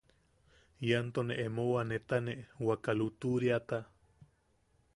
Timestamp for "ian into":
0.87-1.21